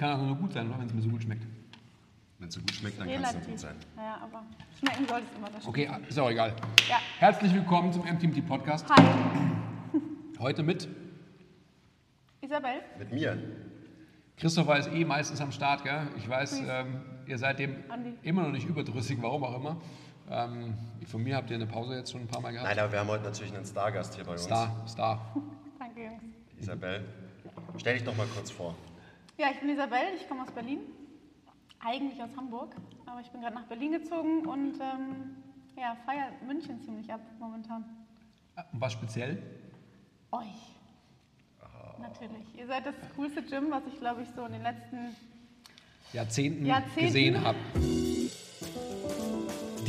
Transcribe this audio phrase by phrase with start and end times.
[0.00, 1.46] kann auch nur gut sein, wenn es mir so gut schmeckt.
[2.38, 3.76] Wenn es so gut schmeckt, dann kann es so gut sein.
[3.98, 4.44] Ja, aber
[4.78, 5.50] schmecken soll es immer.
[5.50, 5.66] Das.
[5.66, 6.56] Okay, ist auch egal.
[6.88, 6.96] Ja.
[7.18, 8.88] Herzlich willkommen zum MTMT Podcast.
[8.88, 9.04] Hi,
[10.38, 10.88] Heute mit
[12.40, 12.80] Isabel.
[12.98, 13.38] Mit mir.
[14.38, 16.08] Christopher ist eh meistens am Start, gell?
[16.16, 18.14] Ich weiß, ähm, ihr seid dem Andi.
[18.22, 19.76] immer noch nicht überdrüssig, warum auch immer.
[20.30, 22.70] Ähm, von mir habt ihr eine Pause jetzt schon ein paar Mal gehabt.
[22.70, 24.44] Nein, aber wir haben heute natürlich einen Stargast hier bei uns.
[24.44, 25.36] Star, Star.
[25.78, 26.22] Danke, Jungs.
[26.58, 27.04] Isabel.
[27.76, 28.74] Stell dich doch mal kurz vor.
[29.40, 30.80] Ja, ich bin Isabel, ich komme aus Berlin.
[31.82, 35.34] Eigentlich aus Hamburg, aber ich bin gerade nach Berlin gezogen und ähm,
[35.78, 37.82] ja, feiere München ziemlich ab momentan.
[38.70, 39.42] Und was speziell?
[40.30, 40.44] Euch.
[41.98, 42.54] Natürlich.
[42.54, 45.16] Ihr seid das coolste Gym, was ich glaube ich so in den letzten
[46.12, 47.00] Jahrzehnten, Jahrzehnten.
[47.00, 47.56] gesehen habe.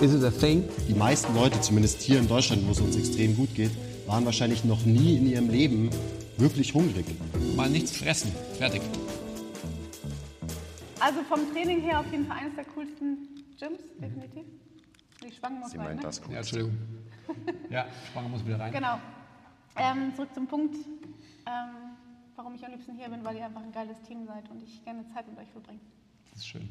[0.00, 0.68] Is it a thing?
[0.88, 3.70] Die meisten Leute, zumindest hier in Deutschland, wo es uns extrem gut geht,
[4.06, 5.90] waren wahrscheinlich noch nie in ihrem Leben
[6.38, 7.06] wirklich hungrig.
[7.54, 8.32] Mal nichts fressen.
[8.58, 8.82] Fertig.
[10.98, 14.44] Also vom Training her auf jeden Fall eines der coolsten Gyms, definitiv.
[15.24, 16.02] Die Schwangen muss Sie rein, meint ne?
[16.06, 16.32] das gut.
[16.32, 16.78] Ja, Entschuldigung.
[17.70, 18.72] Ja, Spange muss wieder rein.
[18.72, 18.98] Genau.
[19.76, 21.96] Ähm, zurück zum Punkt, ähm,
[22.36, 24.84] warum ich am liebsten hier bin, weil ihr einfach ein geiles Team seid und ich
[24.84, 25.80] gerne Zeit mit euch verbringe.
[26.30, 26.68] Das ist schön.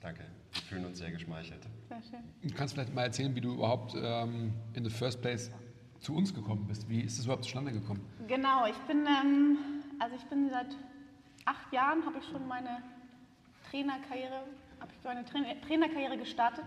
[0.00, 0.24] Danke.
[0.54, 1.62] Wir fühlen uns sehr geschmeichelt.
[1.88, 2.20] Sehr schön.
[2.42, 5.50] Du kannst vielleicht mal erzählen, wie du überhaupt ähm, in the first place
[6.00, 6.88] zu uns gekommen bist.
[6.88, 8.00] Wie ist das überhaupt zustande gekommen?
[8.28, 9.58] Genau, ich bin, ähm,
[9.98, 10.76] also ich bin seit
[11.44, 12.82] acht Jahren, habe ich schon meine
[13.70, 14.44] Trainerkarriere,
[14.80, 16.66] habe ich meine Trainer Trainerkarriere gestartet.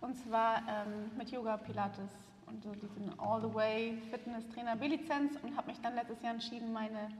[0.00, 2.10] Und zwar ähm, mit Yoga, Pilates
[2.46, 7.10] und so diesen All-the-Way Fitness-Trainer B-Lizenz und habe mich dann letztes Jahr entschieden, meine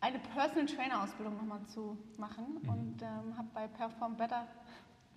[0.00, 4.46] eine Personal Trainer Ausbildung nochmal zu machen und ähm, habe bei Perform Better,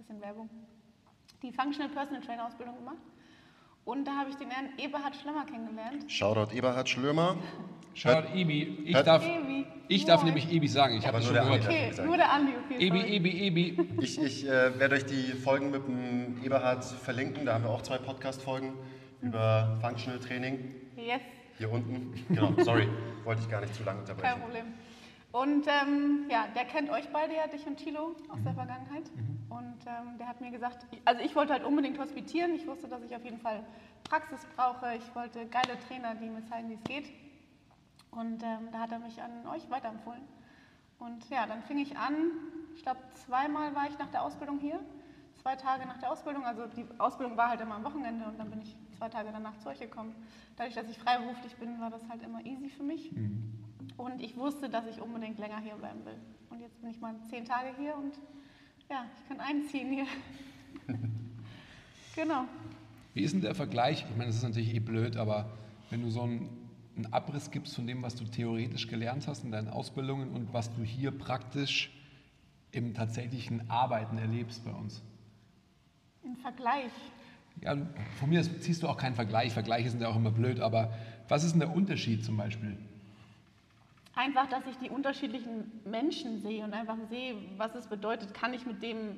[0.01, 0.49] bisschen Werbung,
[1.43, 2.97] die Functional Personal Trainer Ausbildung gemacht.
[3.85, 6.11] Und da habe ich den Herrn Eberhard Schlemmer kennengelernt.
[6.11, 7.37] Shoutout Eberhard Schlömer.
[7.93, 8.83] Schaut, Ebi.
[8.85, 9.65] Ich darf, Ebi.
[9.89, 10.33] ich darf Moin.
[10.33, 10.97] nämlich Ebi sagen.
[10.97, 11.65] Ich habe nur schon der gehört.
[11.65, 11.91] Andi.
[11.91, 12.87] Okay, nur der Andi, okay.
[12.87, 13.15] Ebi, sorry.
[13.15, 13.87] Ebi, Ebi.
[13.99, 17.45] Ich, ich äh, werde euch die Folgen mit dem Eberhard verlinken.
[17.45, 18.73] Da haben wir auch zwei Podcast-Folgen
[19.21, 20.73] über Functional Training.
[20.95, 21.21] Yes,
[21.57, 22.13] Hier unten.
[22.29, 22.87] Genau, sorry.
[23.25, 24.41] Wollte ich gar nicht zu lange kein unterbrechen.
[24.41, 24.65] Problem.
[25.31, 29.09] Und ähm, ja, der kennt euch beide ja, dich und Thilo, aus der Vergangenheit.
[29.49, 32.53] Und ähm, der hat mir gesagt, also ich wollte halt unbedingt hospitieren.
[32.55, 33.63] Ich wusste, dass ich auf jeden Fall
[34.03, 34.95] Praxis brauche.
[34.95, 37.05] Ich wollte geile Trainer, die mir zeigen, wie es geht.
[38.11, 40.21] Und ähm, da hat er mich an euch weiterempfohlen.
[40.99, 42.31] Und ja, dann fing ich an.
[42.75, 44.79] Ich glaube, zweimal war ich nach der Ausbildung hier.
[45.41, 46.45] Zwei Tage nach der Ausbildung.
[46.45, 49.57] Also die Ausbildung war halt immer am Wochenende und dann bin ich zwei Tage danach
[49.59, 50.13] zu euch gekommen.
[50.57, 53.11] Dadurch, dass ich freiberuflich bin, war das halt immer easy für mich.
[53.97, 56.17] Und ich wusste, dass ich unbedingt länger hier bleiben will.
[56.49, 58.13] Und jetzt bin ich mal zehn Tage hier und
[58.89, 60.05] ja, ich kann einziehen hier.
[62.15, 62.45] genau.
[63.13, 64.05] Wie ist denn der Vergleich?
[64.09, 65.49] Ich meine, das ist natürlich eh blöd, aber
[65.89, 66.49] wenn du so einen,
[66.95, 70.73] einen Abriss gibst von dem, was du theoretisch gelernt hast in deinen Ausbildungen und was
[70.73, 71.91] du hier praktisch
[72.71, 75.01] im tatsächlichen Arbeiten erlebst bei uns.
[76.23, 76.91] Im Vergleich.
[77.61, 77.75] Ja,
[78.19, 79.53] von mir ziehst du auch keinen Vergleich.
[79.53, 80.93] Vergleiche sind ja auch immer blöd, aber
[81.27, 82.77] was ist denn der Unterschied zum Beispiel?
[84.23, 88.35] Einfach, dass ich die unterschiedlichen Menschen sehe und einfach sehe, was es bedeutet.
[88.35, 89.17] Kann ich mit dem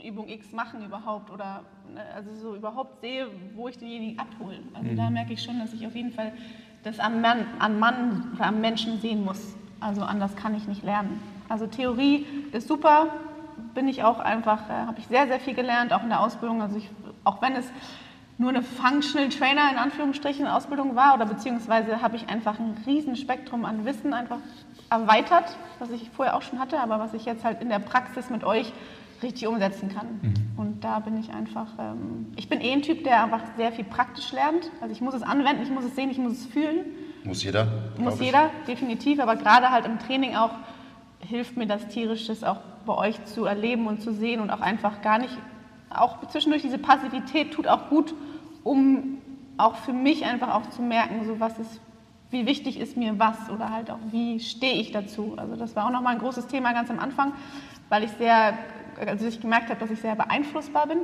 [0.00, 1.32] Übung X machen überhaupt?
[1.32, 3.26] Oder ne, also so überhaupt sehe,
[3.56, 4.60] wo ich denjenigen abhole.
[4.74, 6.32] Also da merke ich schon, dass ich auf jeden Fall
[6.84, 9.56] das am Mann, am Mann oder am Menschen sehen muss.
[9.80, 11.20] Also anders kann ich nicht lernen.
[11.48, 13.08] Also Theorie ist super,
[13.74, 16.62] bin ich auch einfach, äh, habe ich sehr, sehr viel gelernt, auch in der Ausbildung.
[16.62, 16.88] Also ich,
[17.24, 17.68] auch wenn es
[18.38, 23.16] nur eine Functional Trainer in Anführungsstrichen Ausbildung war oder beziehungsweise habe ich einfach ein riesen
[23.16, 24.38] Spektrum an Wissen einfach
[24.90, 28.30] erweitert, was ich vorher auch schon hatte, aber was ich jetzt halt in der Praxis
[28.30, 28.72] mit euch
[29.22, 30.20] richtig umsetzen kann.
[30.56, 33.84] Und da bin ich einfach, ähm, ich bin eh ein Typ, der einfach sehr viel
[33.84, 34.70] praktisch lernt.
[34.80, 36.84] Also ich muss es anwenden, ich muss es sehen, ich muss es fühlen.
[37.24, 37.66] Muss jeder.
[37.98, 38.26] Muss ich.
[38.26, 40.52] jeder, definitiv, aber gerade halt im Training auch
[41.20, 45.02] hilft mir das Tierisches auch bei euch zu erleben und zu sehen und auch einfach
[45.02, 45.36] gar nicht,
[45.90, 48.14] auch zwischendurch diese Passivität tut auch gut,
[48.64, 49.18] um
[49.56, 51.80] auch für mich einfach auch zu merken, so was ist,
[52.30, 55.34] wie wichtig ist mir was oder halt auch wie stehe ich dazu.
[55.36, 57.32] Also das war auch nochmal ein großes Thema ganz am Anfang,
[57.88, 58.56] weil ich sehr,
[59.04, 60.98] also ich gemerkt habe, dass ich sehr beeinflussbar bin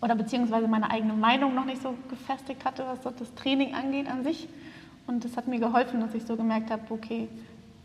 [0.00, 4.24] oder beziehungsweise meine eigene Meinung noch nicht so gefestigt hatte, was das Training angeht an
[4.24, 4.48] sich.
[5.06, 7.28] Und das hat mir geholfen, dass ich so gemerkt habe, okay,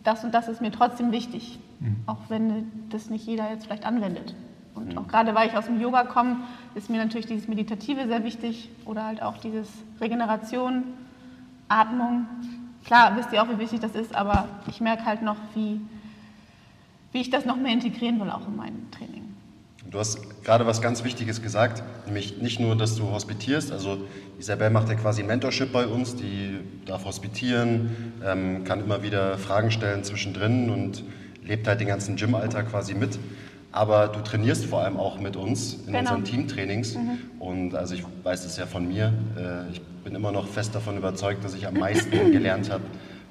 [0.04, 1.60] das und das ist mir trotzdem wichtig,
[2.06, 4.36] auch wenn das nicht jeder jetzt vielleicht anwendet.
[4.78, 4.98] Und mhm.
[5.00, 6.38] auch gerade weil ich aus dem Yoga komme,
[6.76, 9.68] ist mir natürlich dieses Meditative sehr wichtig oder halt auch dieses
[10.00, 10.84] Regeneration,
[11.68, 12.28] Atmung.
[12.86, 15.82] Klar, wisst ihr auch, wie wichtig das ist, aber ich merke halt noch, wie,
[17.12, 19.28] wie ich das noch mehr integrieren will, auch in mein Training.
[19.90, 24.06] Du hast gerade was ganz Wichtiges gesagt, nämlich nicht nur, dass du hospitierst, also
[24.38, 29.72] Isabel macht ja quasi Mentorship bei uns, die darf hospitieren, ähm, kann immer wieder Fragen
[29.72, 31.04] stellen zwischendrin und
[31.44, 33.18] lebt halt den ganzen Gym-Alltag quasi mit.
[33.72, 36.00] Aber du trainierst vor allem auch mit uns in genau.
[36.00, 36.96] unseren Teamtrainings.
[36.96, 37.20] Mhm.
[37.40, 39.14] Und also ich weiß es ja von mir.
[39.38, 42.84] Äh, ich bin immer noch fest davon überzeugt, dass ich am meisten gelernt habe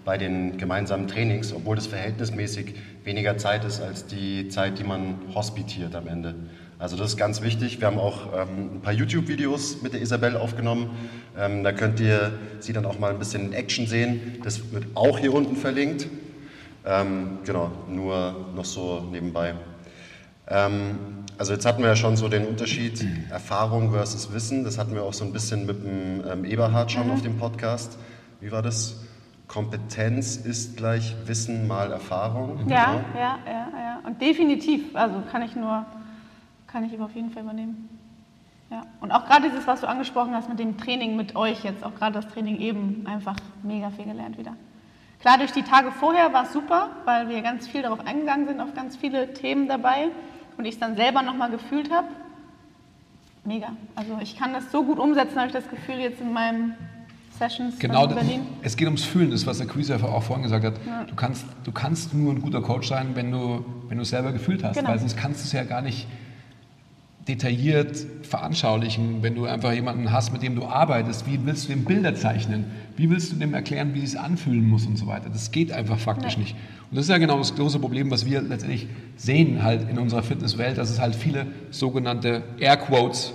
[0.05, 5.17] bei den gemeinsamen Trainings, obwohl das verhältnismäßig weniger Zeit ist als die Zeit, die man
[5.35, 6.35] hospitiert am Ende.
[6.79, 7.81] Also das ist ganz wichtig.
[7.81, 10.91] Wir haben auch ähm, ein paar YouTube-Videos mit der Isabel aufgenommen.
[11.37, 14.39] Ähm, da könnt ihr sie dann auch mal ein bisschen in Action sehen.
[14.45, 16.07] Das wird auch hier unten verlinkt.
[16.85, 19.55] Ähm, genau, nur noch so nebenbei.
[20.49, 20.99] Ähm,
[21.39, 24.65] also jetzt hatten wir ja schon so den Unterschied Erfahrung versus Wissen.
[24.65, 27.13] Das hatten wir auch so ein bisschen mit dem ähm, Eberhard schon mhm.
[27.13, 27.99] auf dem Podcast.
[28.41, 28.97] Wie war das?
[29.49, 32.69] Kompetenz ist gleich Wissen mal Erfahrung.
[32.69, 33.05] Ja, genau.
[33.15, 34.01] ja, ja, ja.
[34.05, 35.87] Und definitiv, also kann ich nur,
[36.67, 37.89] kann ich auf jeden Fall übernehmen.
[38.71, 38.83] Ja.
[39.01, 41.95] Und auch gerade dieses, was du angesprochen hast mit dem Training mit euch jetzt, auch
[41.95, 44.57] gerade das Training eben, einfach mega viel gelernt wieder.
[45.21, 48.61] Klar, durch die Tage vorher war es super, weil wir ganz viel darauf eingegangen sind,
[48.61, 50.09] auf ganz viele Themen dabei
[50.59, 52.09] und ich es dann selber nochmal gefühlt habe.
[53.45, 53.69] Mega.
[53.95, 56.75] Also ich kann das so gut umsetzen, habe ich das Gefühl, jetzt in meinem
[57.39, 58.41] Sessions genau, in Berlin.
[58.63, 60.75] Es geht ums Fühlen, das was der Quiz auch vorhin gesagt hat.
[60.87, 61.05] Ja.
[61.05, 64.33] Du, kannst, du kannst nur ein guter Coach sein, wenn du, wenn du es selber
[64.33, 64.89] gefühlt hast, genau.
[64.89, 66.07] weil sonst kannst du es ja gar nicht
[67.29, 71.27] detailliert veranschaulichen, wenn du einfach jemanden hast, mit dem du arbeitest.
[71.27, 72.67] Wie willst du dem Bilder zeichnen?
[72.97, 75.29] Wie willst du dem erklären, wie es anfühlen muss und so weiter?
[75.29, 76.41] Das geht einfach faktisch ja.
[76.41, 76.57] nicht.
[76.91, 78.87] Und das ist ja genau das große Problem, was wir letztendlich
[79.17, 83.33] sehen halt in unserer Fitnesswelt, dass es halt viele sogenannte Airquotes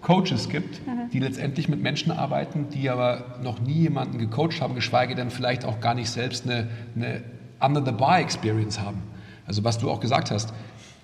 [0.00, 1.10] Coaches gibt, mhm.
[1.12, 5.64] die letztendlich mit Menschen arbeiten, die aber noch nie jemanden gecoacht haben, geschweige denn vielleicht
[5.64, 7.22] auch gar nicht selbst eine, eine
[7.60, 9.02] Under-the-Bar-Experience haben.
[9.46, 10.52] Also was du auch gesagt hast,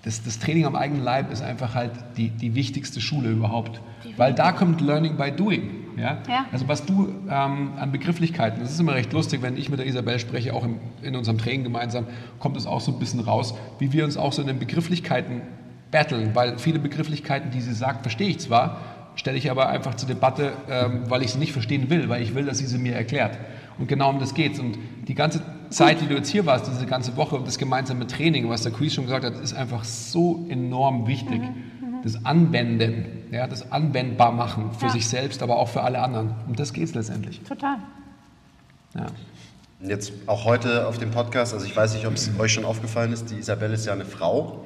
[0.03, 3.81] das, das, Training am eigenen Leib ist einfach halt die, die wichtigste Schule überhaupt.
[4.17, 5.69] Weil da kommt Learning by Doing.
[5.97, 6.21] Ja?
[6.27, 6.45] ja.
[6.51, 9.85] Also was du ähm, an Begrifflichkeiten, das ist immer recht lustig, wenn ich mit der
[9.85, 12.07] Isabel spreche, auch im, in unserem Training gemeinsam,
[12.39, 15.41] kommt es auch so ein bisschen raus, wie wir uns auch so in den Begrifflichkeiten
[15.91, 18.77] battlen, weil viele Begrifflichkeiten, die sie sagt, verstehe ich zwar,
[19.15, 22.33] stelle ich aber einfach zur Debatte, ähm, weil ich sie nicht verstehen will, weil ich
[22.33, 23.37] will, dass sie sie mir erklärt.
[23.77, 24.59] Und genau um das geht es.
[24.59, 24.77] Und
[25.07, 28.49] die ganze Zeit, die du jetzt hier warst, diese ganze Woche und das gemeinsame Training,
[28.49, 31.41] was der Quiz schon gesagt hat, ist einfach so enorm wichtig.
[31.41, 32.01] Mhm.
[32.03, 34.91] Das Anwenden, ja, das Anwendbar machen für ja.
[34.91, 36.33] sich selbst, aber auch für alle anderen.
[36.47, 37.41] Um das geht es letztendlich.
[37.41, 37.77] Total.
[38.95, 39.07] Ja.
[39.83, 43.13] Jetzt auch heute auf dem Podcast, also ich weiß nicht, ob es euch schon aufgefallen
[43.13, 44.63] ist, die Isabelle ist ja eine Frau.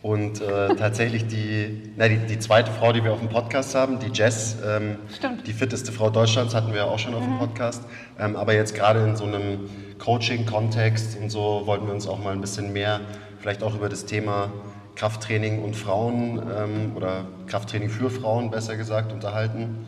[0.00, 3.98] Und äh, tatsächlich die, na, die, die, zweite Frau, die wir auf dem Podcast haben,
[3.98, 4.96] die Jess, ähm,
[5.44, 7.32] die fitteste Frau Deutschlands, hatten wir auch schon auf mhm.
[7.32, 7.82] dem Podcast.
[8.18, 9.68] Ähm, aber jetzt gerade in so einem
[9.98, 13.00] Coaching-Kontext und so wollten wir uns auch mal ein bisschen mehr
[13.40, 14.52] vielleicht auch über das Thema
[14.94, 19.86] Krafttraining und Frauen ähm, oder Krafttraining für Frauen besser gesagt unterhalten.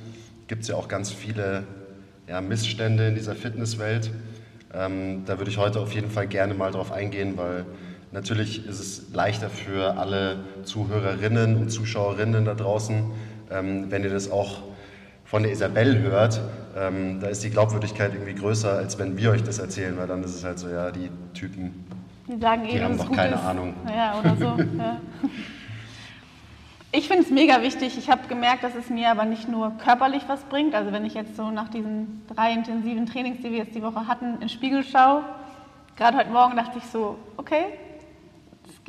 [0.49, 1.65] Gibt es ja auch ganz viele
[2.29, 4.11] ja, Missstände in dieser Fitnesswelt.
[4.73, 7.65] Ähm, da würde ich heute auf jeden Fall gerne mal drauf eingehen, weil
[8.13, 13.05] Natürlich ist es leichter für alle Zuhörerinnen und Zuschauerinnen da draußen,
[13.53, 14.63] ähm, wenn ihr das auch
[15.25, 16.41] von der Isabel hört.
[16.77, 20.25] Ähm, da ist die Glaubwürdigkeit irgendwie größer, als wenn wir euch das erzählen, weil dann
[20.25, 21.85] ist es halt so, ja, die Typen,
[22.27, 23.45] die, sagen eh, die haben doch keine ist.
[23.45, 23.75] Ahnung.
[23.89, 24.45] Ja, oder so.
[24.79, 25.01] ja.
[26.91, 27.97] Ich finde es mega wichtig.
[27.97, 30.75] Ich habe gemerkt, dass es mir aber nicht nur körperlich was bringt.
[30.75, 34.09] Also wenn ich jetzt so nach diesen drei intensiven Trainings, die wir jetzt die Woche
[34.09, 35.23] hatten, in den Spiegel schaue,
[35.97, 37.67] gerade heute Morgen dachte ich so, okay,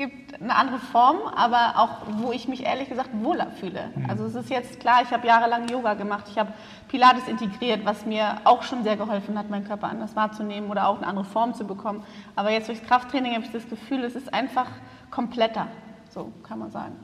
[0.02, 3.92] gibt eine andere Form, aber auch, wo ich mich ehrlich gesagt wohler fühle.
[3.96, 4.10] Mhm.
[4.10, 6.52] Also es ist jetzt klar, ich habe jahrelang Yoga gemacht, ich habe
[6.88, 10.98] Pilates integriert, was mir auch schon sehr geholfen hat, meinen Körper anders wahrzunehmen oder auch
[10.98, 12.04] eine andere Form zu bekommen.
[12.36, 14.68] Aber jetzt durchs Krafttraining habe ich das Gefühl, es ist einfach
[15.12, 15.68] kompletter,
[16.10, 16.96] so kann man sagen.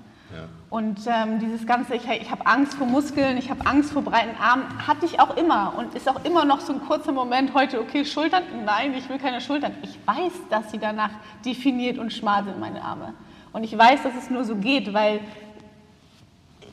[0.70, 4.36] Und ähm, dieses ganze, ich, ich habe Angst vor Muskeln, ich habe Angst vor breiten
[4.42, 7.80] Armen, hatte ich auch immer und ist auch immer noch so ein kurzer Moment heute,
[7.80, 9.74] okay, Schultern, nein, ich will keine Schultern.
[9.82, 11.12] Ich weiß, dass sie danach
[11.46, 13.14] definiert und schmal sind, meine Arme.
[13.54, 15.22] Und ich weiß, dass es nur so geht, weil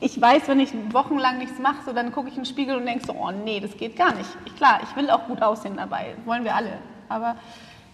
[0.01, 2.85] ich weiß, wenn ich wochenlang nichts mache, so, dann gucke ich in den Spiegel und
[2.85, 4.29] denke so, oh nee, das geht gar nicht.
[4.45, 6.79] Ich, klar, ich will auch gut aussehen dabei, wollen wir alle.
[7.07, 7.37] Aber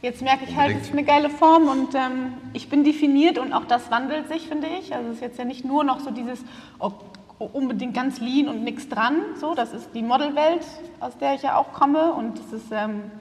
[0.02, 3.54] Jetzt merke ich halt, es ist eine geile Form und ähm, ich bin definiert und
[3.54, 4.96] auch das wandelt sich, finde ich.
[4.96, 6.44] Also es ist jetzt ja nicht nur noch so dieses
[6.80, 6.92] oh,
[7.38, 9.22] unbedingt ganz lean und nichts dran.
[9.36, 10.66] So, das ist die Modelwelt,
[11.00, 13.12] aus der ich ja auch komme und es ist ähm,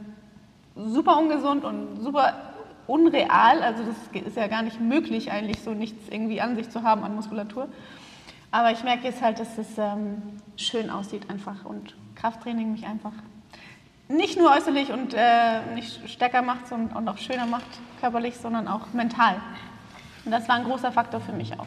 [0.75, 2.32] super ungesund und super
[2.87, 3.62] unreal.
[3.62, 7.04] Also das ist ja gar nicht möglich, eigentlich so nichts irgendwie an sich zu haben
[7.04, 7.68] an Muskulatur.
[8.52, 10.22] Aber ich merke jetzt halt, dass es ähm,
[10.56, 13.12] schön aussieht einfach und Krafttraining mich einfach
[14.11, 17.67] nicht nur äußerlich und äh, nicht stärker macht sondern, und auch schöner macht
[18.00, 19.37] körperlich, sondern auch mental.
[20.25, 21.67] Und das war ein großer Faktor für mich auch.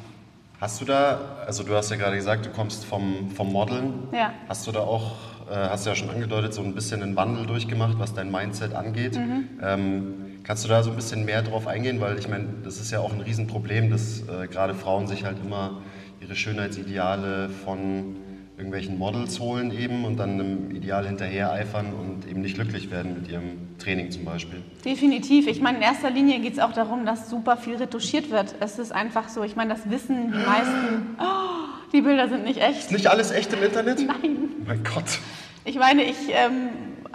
[0.59, 4.07] Hast du da, also du hast ja gerade gesagt, du kommst vom, vom Modeln.
[4.11, 4.33] Ja.
[4.47, 5.13] Hast du da auch,
[5.49, 8.73] äh, hast du ja schon angedeutet, so ein bisschen einen Wandel durchgemacht, was dein Mindset
[8.73, 9.15] angeht.
[9.15, 9.49] Mhm.
[9.61, 11.99] Ähm, kannst du da so ein bisschen mehr drauf eingehen?
[11.99, 15.37] Weil ich meine, das ist ja auch ein Riesenproblem, dass äh, gerade Frauen sich halt
[15.43, 15.81] immer
[16.21, 18.15] ihre Schönheitsideale von
[18.57, 23.15] irgendwelchen Models holen eben und dann einem Ideal hinterher eifern und eben nicht glücklich werden
[23.15, 24.61] mit ihrem Training zum Beispiel.
[24.85, 25.47] Definitiv.
[25.47, 28.55] Ich meine, in erster Linie geht es auch darum, dass super viel retuschiert wird.
[28.59, 32.61] Es ist einfach so, ich meine, das wissen die meisten, oh, die Bilder sind nicht
[32.61, 32.79] echt.
[32.79, 34.05] Ist nicht alles echt im Internet?
[34.05, 34.49] Nein.
[34.65, 35.19] Mein Gott.
[35.65, 36.69] Ich meine, ich ähm,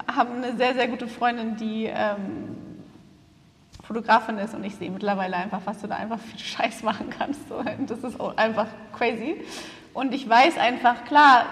[0.06, 2.56] habe eine sehr, sehr gute Freundin, die ähm,
[3.84, 7.40] Fotografin ist und ich sehe mittlerweile einfach, was du da einfach viel Scheiß machen kannst.
[7.86, 9.36] Das ist einfach crazy.
[9.98, 11.46] Und ich weiß einfach, klar,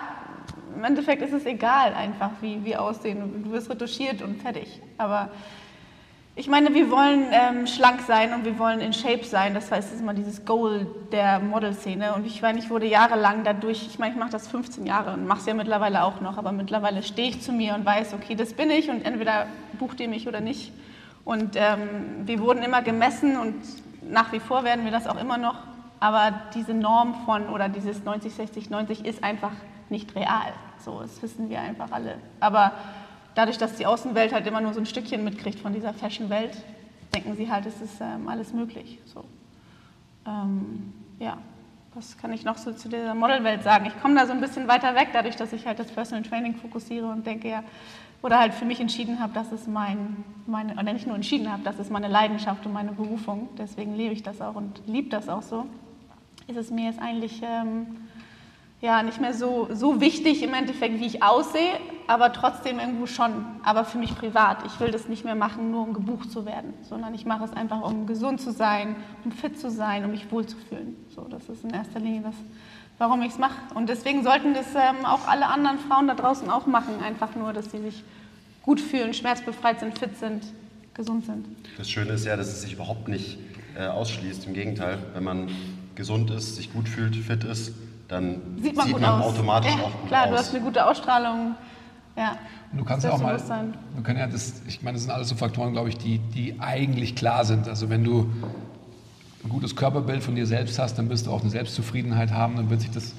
[0.77, 3.43] im Endeffekt ist es egal einfach, wie wir aussehen.
[3.43, 4.81] Du wirst retuschiert und fertig.
[4.99, 5.31] Aber
[6.37, 9.53] ich meine, wir wollen ähm, schlank sein und wir wollen in Shape sein.
[9.53, 12.15] Das heißt, das ist immer dieses Goal der Modelszene.
[12.15, 15.27] Und ich meine, ich wurde jahrelang dadurch, ich meine, ich mache das 15 Jahre und
[15.27, 18.37] mache es ja mittlerweile auch noch, aber mittlerweile stehe ich zu mir und weiß, okay,
[18.37, 20.73] das bin ich und entweder bucht ihr mich oder nicht.
[21.25, 21.89] Und ähm,
[22.27, 23.57] wir wurden immer gemessen und
[24.09, 25.57] nach wie vor werden wir das auch immer noch.
[26.07, 29.51] Aber diese Norm von oder dieses 90, 60, 90 ist einfach
[29.91, 30.53] nicht real.
[30.79, 32.19] So, das wissen wir einfach alle.
[32.39, 32.75] Aber
[33.35, 36.63] dadurch, dass die Außenwelt halt immer nur so ein Stückchen mitkriegt von dieser Fashion-Welt,
[37.13, 39.01] denken sie halt, es ist ähm, alles möglich.
[39.05, 39.25] So.
[40.29, 41.39] Ähm, ja,
[41.93, 43.87] was kann ich noch so zu dieser Modelwelt sagen?
[43.87, 46.55] Ich komme da so ein bisschen weiter weg, dadurch, dass ich halt das Personal Training
[46.55, 47.65] fokussiere und denke, ja,
[48.23, 51.65] oder halt für mich entschieden habe, dass es mein, meine, oder nicht nur entschieden habe,
[51.65, 55.29] das ist meine Leidenschaft und meine Berufung, deswegen lebe ich das auch und liebe das
[55.29, 55.67] auch so,
[56.49, 57.87] ist es mir jetzt eigentlich ähm,
[58.81, 63.33] ja, nicht mehr so, so wichtig im Endeffekt, wie ich aussehe, aber trotzdem irgendwo schon,
[63.65, 64.59] aber für mich privat.
[64.67, 67.53] Ich will das nicht mehr machen, nur um gebucht zu werden, sondern ich mache es
[67.53, 70.97] einfach, um gesund zu sein, um fit zu sein, um mich wohlzufühlen.
[71.15, 72.35] So, das ist in erster Linie das,
[72.99, 73.57] warum ich es mache.
[73.75, 77.53] Und deswegen sollten das ähm, auch alle anderen Frauen da draußen auch machen, einfach nur,
[77.53, 78.05] dass sie sich
[78.63, 80.45] gut fühlen, schmerzbefreit sind, fit sind,
[80.93, 81.47] gesund sind.
[81.79, 83.39] Das Schöne ist ja, dass es sich überhaupt nicht
[83.77, 84.47] äh, ausschließt.
[84.47, 85.49] Im Gegenteil, wenn man
[85.97, 87.73] gesund ist, sich gut fühlt, fit ist,
[88.09, 90.27] dann sieht man, sieht man automatisch ja, auch gut klar, aus.
[90.27, 91.55] Klar, du hast eine gute Ausstrahlung.
[92.17, 92.37] Ja.
[92.73, 95.29] Und du kannst ja auch mal, du kannst ja das, ich meine, das sind alles
[95.29, 97.69] so Faktoren, glaube ich, die, die eigentlich klar sind.
[97.69, 98.31] Also wenn du
[99.45, 102.71] ein gutes Körperbild von dir selbst hast, dann wirst du auch eine Selbstzufriedenheit haben, dann
[102.71, 103.13] wird sich das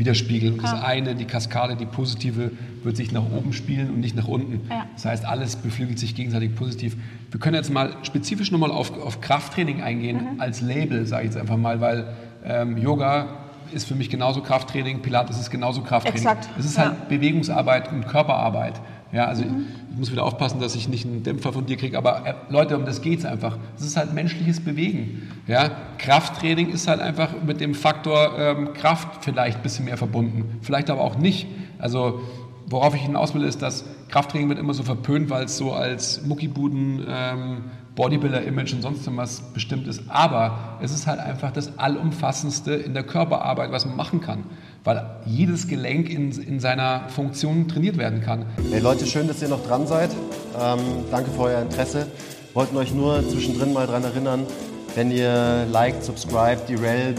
[0.00, 0.54] widerspiegeln.
[0.54, 2.50] Und das eine, die Kaskade, die positive,
[2.82, 4.68] wird sich nach oben spielen und nicht nach unten.
[4.68, 4.86] Ja.
[4.94, 6.96] Das heißt, alles beflügelt sich gegenseitig positiv.
[7.30, 10.40] Wir können jetzt mal spezifisch nochmal auf, auf Krafttraining eingehen, mhm.
[10.40, 12.08] als Label, sage ich jetzt einfach mal, weil
[12.44, 13.28] ähm, Yoga
[13.72, 16.18] ist für mich genauso Krafttraining, Pilates ist genauso Krafttraining.
[16.18, 16.48] Exakt.
[16.58, 18.80] Es ist halt Bewegungsarbeit und Körperarbeit.
[19.12, 19.66] Ja, also mhm.
[19.90, 22.76] ich muss wieder aufpassen, dass ich nicht einen Dämpfer von dir kriege, aber äh, Leute,
[22.76, 23.58] um das geht es einfach.
[23.76, 25.28] Es ist halt menschliches Bewegen.
[25.46, 25.70] Ja?
[25.98, 30.90] Krafttraining ist halt einfach mit dem Faktor ähm, Kraft vielleicht ein bisschen mehr verbunden, vielleicht
[30.90, 31.48] aber auch nicht.
[31.78, 32.20] Also
[32.66, 36.24] worauf ich hinaus will, ist, dass Krafttraining wird immer so verpönt, weil es so als
[36.24, 37.64] Muckibuden ähm,
[37.96, 40.04] Bodybuilder-Image und sonst was bestimmt ist.
[40.08, 44.44] Aber es ist halt einfach das Allumfassendste in der Körperarbeit, was man machen kann
[44.84, 48.46] weil jedes Gelenk in, in seiner Funktion trainiert werden kann.
[48.70, 50.10] Hey Leute, schön, dass ihr noch dran seid.
[50.58, 50.78] Ähm,
[51.10, 52.06] danke für euer Interesse.
[52.54, 54.46] Wollten euch nur zwischendrin mal daran erinnern,
[54.94, 57.14] wenn ihr liked, subscribt, die Rel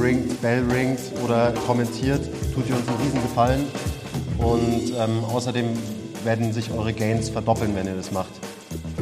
[0.00, 2.20] ringt, Bell ringt oder kommentiert,
[2.54, 3.64] tut ihr uns einen riesen Gefallen.
[4.38, 5.66] Und ähm, außerdem
[6.24, 8.32] werden sich eure Gains verdoppeln, wenn ihr das macht.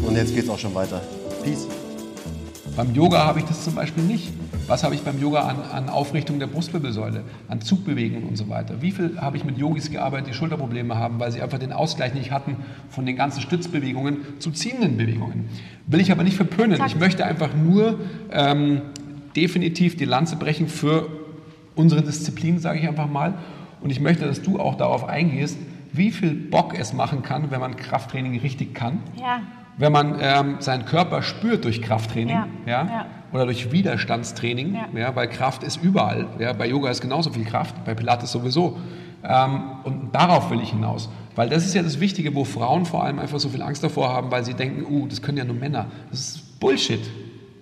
[0.07, 1.01] Und jetzt geht's auch schon weiter.
[1.43, 1.67] Peace.
[2.77, 4.33] Beim Yoga habe ich das zum Beispiel nicht.
[4.71, 8.81] Was habe ich beim Yoga an, an Aufrichtung der Brustwirbelsäule, an Zugbewegungen und so weiter?
[8.81, 12.15] Wie viel habe ich mit Yogis gearbeitet, die Schulterprobleme haben, weil sie einfach den Ausgleich
[12.15, 12.57] nicht hatten
[12.89, 15.49] von den ganzen Stützbewegungen zu ziehenden Bewegungen?
[15.89, 16.81] Will ich aber nicht verpönen.
[16.87, 17.99] Ich möchte einfach nur
[18.31, 18.83] ähm,
[19.35, 21.09] definitiv die Lanze brechen für
[21.75, 23.35] unsere Disziplin, sage ich einfach mal.
[23.81, 25.59] Und ich möchte, dass du auch darauf eingehst,
[25.93, 29.01] wie viel Bock es machen kann, wenn man Krafttraining richtig kann.
[29.21, 29.41] Ja.
[29.79, 32.37] Wenn man ähm, seinen Körper spürt durch Krafttraining.
[32.37, 32.47] Ja.
[32.67, 32.85] ja?
[32.85, 34.89] ja oder durch Widerstandstraining, ja.
[34.99, 35.17] ja.
[35.17, 36.27] weil Kraft ist überall.
[36.39, 38.79] Ja, bei Yoga ist genauso viel Kraft, bei Pilates sowieso.
[39.23, 41.09] Ähm, und darauf will ich hinaus.
[41.37, 44.09] Weil das ist ja das Wichtige, wo Frauen vor allem einfach so viel Angst davor
[44.09, 45.87] haben, weil sie denken, uh, das können ja nur Männer.
[46.11, 47.01] Das ist Bullshit.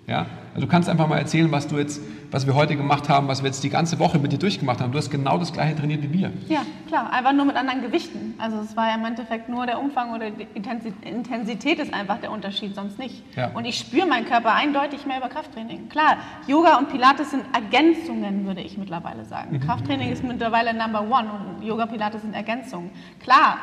[0.07, 0.27] Ja?
[0.55, 3.43] Also du kannst einfach mal erzählen, was du jetzt was wir heute gemacht haben, was
[3.43, 4.93] wir jetzt die ganze Woche mit dir durchgemacht haben.
[4.93, 6.33] Du hast genau das gleiche trainiert wie wir.
[6.49, 8.35] Ja, klar, einfach nur mit anderen Gewichten.
[8.39, 12.31] Also es war ja im Endeffekt nur der Umfang oder die Intensität ist einfach der
[12.31, 13.23] Unterschied, sonst nicht.
[13.37, 13.51] Ja.
[13.55, 15.89] Und ich spüre meinen Körper eindeutig mehr über Krafttraining.
[15.89, 19.57] Klar, Yoga und Pilates sind Ergänzungen, würde ich mittlerweile sagen.
[19.57, 19.61] Mhm.
[19.61, 22.91] Krafttraining ist mittlerweile Number One und Yoga, Pilates sind Ergänzungen.
[23.21, 23.59] Klar,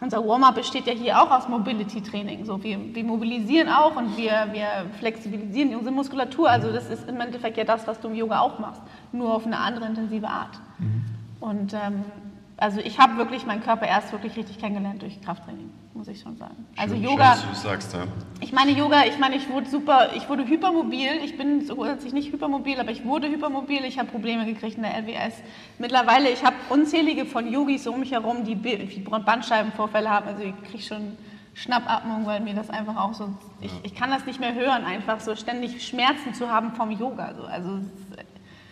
[0.00, 2.44] unser Warm-up besteht ja hier auch aus Mobility-Training.
[2.44, 6.48] So, wir, wir mobilisieren auch und wir, wir flexibilisieren unsere Muskulatur.
[6.48, 8.80] Also das ist im Endeffekt ja das, was du im Yoga auch machst,
[9.12, 10.60] nur auf eine andere intensive Art.
[10.78, 11.04] Mhm.
[11.40, 12.04] Und ähm,
[12.56, 16.36] also ich habe wirklich meinen Körper erst wirklich richtig kennengelernt durch Krafttraining, muss ich schon
[16.36, 16.54] sagen.
[16.76, 18.04] Also Schön, Yoga, Schön, dass du sagst, ja.
[18.40, 21.08] ich meine Yoga, ich meine, ich wurde super, ich wurde hypermobil.
[21.24, 23.84] Ich bin so grundsätzlich nicht hypermobil, aber ich wurde hypermobil.
[23.84, 25.34] Ich habe Probleme gekriegt in der LWS.
[25.78, 30.28] Mittlerweile, ich habe unzählige von Yogis um mich herum, die Bandscheibenvorfälle haben.
[30.28, 31.16] Also ich kriege schon
[31.54, 35.18] Schnappatmung, weil mir das einfach auch so, ich, ich kann das nicht mehr hören, einfach
[35.18, 37.34] so ständig Schmerzen zu haben vom Yoga.
[37.36, 37.42] So.
[37.44, 38.24] Also es ist-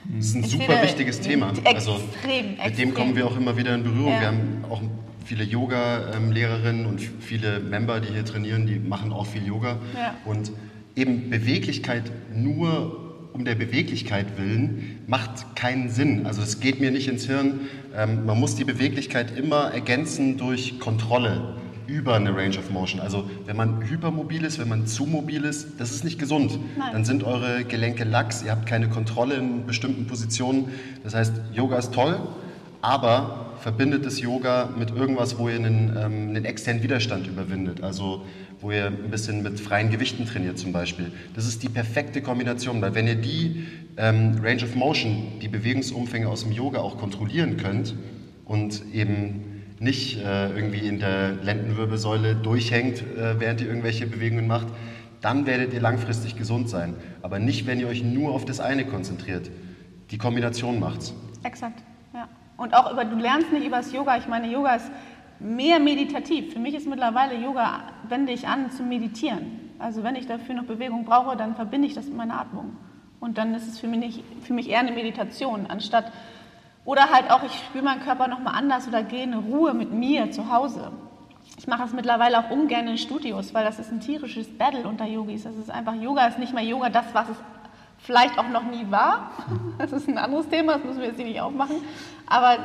[0.08, 1.48] Das ist ein Ich super wichtiges Thema.
[1.64, 4.12] extrem, Also mit dem kommen wir auch immer wieder in Berührung.
[4.12, 4.20] Ja.
[4.20, 4.80] Wir haben auch
[5.26, 9.78] viele Yoga-Lehrerinnen und viele Member, die hier trainieren, die machen auch viel Yoga.
[9.94, 10.16] Ja.
[10.24, 10.52] Und
[10.94, 13.02] eben Beweglichkeit nur
[13.32, 16.26] um der Beweglichkeit willen macht keinen Sinn.
[16.26, 17.60] Also es geht mir nicht ins Hirn.
[17.94, 21.54] Ähm, man muss die Beweglichkeit immer ergänzen durch Kontrolle
[21.86, 23.00] über eine Range of Motion.
[23.00, 26.58] Also wenn man hypermobil ist, wenn man zu mobil ist, das ist nicht gesund.
[26.78, 26.88] Nein.
[26.92, 30.68] Dann sind eure Gelenke lax, ihr habt keine Kontrolle in bestimmten Positionen.
[31.04, 32.18] Das heißt, Yoga ist toll,
[32.86, 37.82] aber verbindet das Yoga mit irgendwas, wo ihr einen, ähm, einen externen Widerstand überwindet.
[37.82, 38.24] Also
[38.60, 41.10] wo ihr ein bisschen mit freien Gewichten trainiert zum Beispiel.
[41.34, 43.66] Das ist die perfekte Kombination, weil wenn ihr die
[43.96, 47.94] ähm, Range of Motion, die Bewegungsumfänge aus dem Yoga auch kontrollieren könnt
[48.44, 54.68] und eben nicht äh, irgendwie in der Lendenwirbelsäule durchhängt, äh, während ihr irgendwelche Bewegungen macht,
[55.20, 56.94] dann werdet ihr langfristig gesund sein.
[57.20, 59.50] Aber nicht, wenn ihr euch nur auf das eine konzentriert.
[60.12, 61.14] Die Kombination macht's.
[61.42, 61.82] Exakt,
[62.14, 62.28] ja.
[62.56, 64.16] Und auch über, du lernst nicht über das Yoga.
[64.16, 64.90] Ich meine, Yoga ist
[65.38, 66.52] mehr meditativ.
[66.52, 69.72] Für mich ist mittlerweile Yoga, wende ich an zum Meditieren.
[69.78, 72.76] Also wenn ich dafür noch Bewegung brauche, dann verbinde ich das mit meiner Atmung.
[73.20, 76.12] Und dann ist es für mich, nicht, für mich eher eine Meditation, anstatt,
[76.84, 80.30] oder halt auch, ich spüre meinen Körper nochmal anders oder gehe in Ruhe mit mir
[80.30, 80.92] zu Hause.
[81.58, 85.06] Ich mache das mittlerweile auch ungern in Studios, weil das ist ein tierisches Battle unter
[85.06, 85.44] Yogis.
[85.44, 87.36] Das ist einfach, Yoga ist nicht mehr Yoga, das, was es
[88.06, 89.30] vielleicht auch noch nie war.
[89.78, 91.76] Das ist ein anderes Thema, das müssen wir jetzt hier nicht aufmachen.
[92.26, 92.58] Aber äh,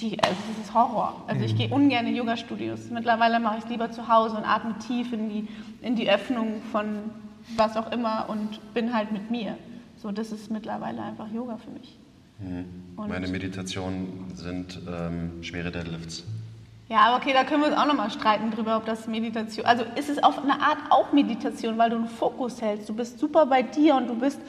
[0.00, 1.22] die, also das ist Horror.
[1.28, 2.90] Also ich gehe ungern in Yoga-Studios.
[2.90, 5.48] Mittlerweile mache ich es lieber zu Hause und atme tief in die,
[5.80, 6.86] in die Öffnung von
[7.56, 9.56] was auch immer und bin halt mit mir.
[9.96, 11.98] So, das ist mittlerweile einfach Yoga für mich.
[12.96, 16.24] Und- Meine Meditationen sind ähm, schwere Deadlifts.
[16.90, 19.84] Ja, aber okay, da können wir uns auch nochmal streiten drüber, ob das Meditation, also
[19.94, 22.88] ist es auf eine Art auch Meditation, weil du einen Fokus hältst.
[22.88, 24.40] Du bist super bei dir und du bist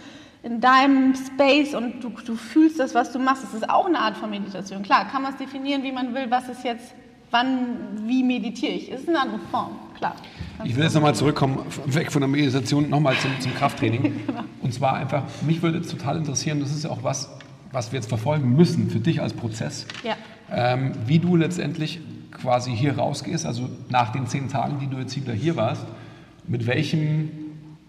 [0.41, 3.43] in deinem Space und du, du fühlst das, was du machst.
[3.43, 4.83] Das ist auch eine Art von Meditation.
[4.83, 6.93] Klar, kann man es definieren, wie man will, was ist jetzt,
[7.29, 7.75] wann,
[8.05, 8.89] wie meditiere ich.
[8.89, 10.15] Es ist eine andere Form, klar.
[10.63, 14.13] Ich will jetzt nochmal zurückkommen, weg von der Meditation, nochmal zum, zum Krafttraining.
[14.61, 17.29] Und zwar einfach, mich würde jetzt total interessieren, das ist ja auch was,
[17.73, 20.15] was wir jetzt verfolgen müssen für dich als Prozess, Ja.
[20.49, 21.99] ähm, wie du letztendlich
[22.41, 25.85] quasi hier rausgehst, also nach den zehn Tagen, die du jetzt wieder hier warst,
[26.47, 27.29] mit welchem,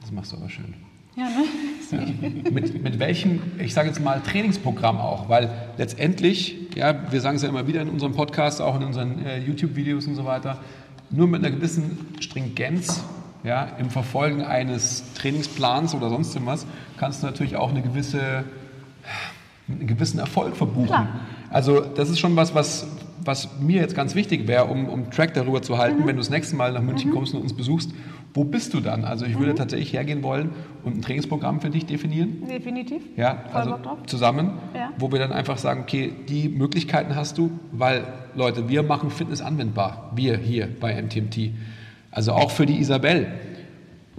[0.01, 0.75] das machst du aber schön,
[1.17, 2.51] Ja, ne?
[2.51, 7.43] mit, mit welchem, ich sage jetzt mal, Trainingsprogramm auch, weil letztendlich, ja, wir sagen es
[7.43, 10.59] ja immer wieder in unserem Podcast, auch in unseren äh, YouTube-Videos und so weiter,
[11.11, 13.03] nur mit einer gewissen Stringenz
[13.43, 16.67] ja, im Verfolgen eines Trainingsplans oder sonst irgendwas
[16.99, 18.45] kannst du natürlich auch eine gewisse,
[19.69, 20.89] einen gewissen Erfolg verbuchen.
[20.89, 21.09] Klar.
[21.51, 22.87] Also das ist schon was, was,
[23.25, 26.31] was mir jetzt ganz wichtig wäre, um, um Track darüber zu halten, wenn du das
[26.31, 27.91] nächste Mal nach München kommst und uns besuchst.
[28.33, 29.05] Wo bist du dann?
[29.05, 30.51] Also ich würde tatsächlich hergehen wollen
[30.85, 32.45] und ein Trainingsprogramm für dich definieren.
[32.49, 33.03] Definitiv.
[33.17, 34.91] Ja, also zusammen, Ja.
[34.99, 38.05] wo wir dann einfach sagen, okay, die Möglichkeiten hast du, weil
[38.37, 41.51] Leute, wir machen Fitness anwendbar, wir hier bei MTMT.
[42.13, 43.27] Also auch für die Isabel,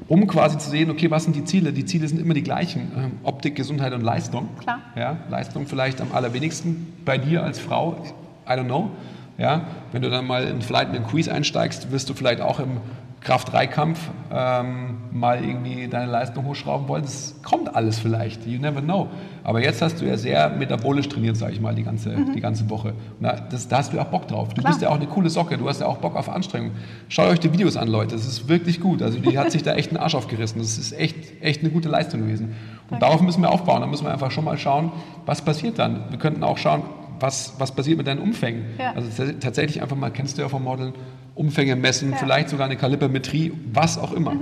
[0.08, 1.72] um quasi zu sehen, okay, was sind die Ziele?
[1.72, 4.50] Die Ziele sind immer die gleichen, ähm, Optik, Gesundheit und Leistung.
[4.60, 4.80] Klar.
[4.98, 8.04] Ja, Leistung vielleicht am allerwenigsten bei dir als Frau,
[8.48, 8.90] I don't know.
[9.38, 12.60] Ja, wenn du dann mal in, vielleicht in den Quiz einsteigst, wirst du vielleicht auch
[12.60, 12.78] im
[13.22, 14.00] Kraft-3-Kampf
[14.34, 17.04] ähm, mal irgendwie deine Leistung hochschrauben wollen.
[17.04, 19.08] Das kommt alles vielleicht, you never know.
[19.44, 22.68] Aber jetzt hast du ja sehr metabolisch trainiert, sage ich mal, die ganze, die ganze
[22.72, 22.94] Woche.
[23.20, 24.50] Na, das, da hast du ja auch Bock drauf.
[24.50, 24.62] Du Mhm.
[24.62, 24.72] Klar.
[24.74, 26.72] bist ja auch eine coole Socke, du hast ja auch Bock auf Anstrengung.
[27.10, 29.04] Schaut euch die Videos an, Leute, das ist wirklich gut.
[29.04, 30.60] Also die hat sich da echt einen Arsch aufgerissen.
[30.60, 32.56] Das ist echt, echt eine gute Leistung gewesen.
[32.90, 33.82] Und darauf müssen wir aufbauen.
[33.82, 34.92] Da müssen wir einfach schon mal schauen,
[35.28, 36.06] was passiert dann.
[36.10, 36.82] Wir könnten auch schauen,
[37.22, 38.66] was, was passiert mit deinen Umfängen.
[38.78, 38.94] Ja.
[38.94, 40.94] Also tats- tatsächlich einfach mal, kennst du ja vom Modeln,
[41.36, 42.18] Umfänge messen, Ja.
[42.18, 44.34] vielleicht sogar eine Kalipermetrie, was auch immer.